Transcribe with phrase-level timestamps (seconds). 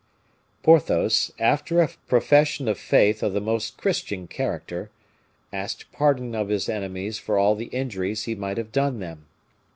[0.63, 4.89] Porthos, after a profession of faith of the most Christian character,
[5.53, 9.27] asked pardon of his enemies for all the injuries he might have done them.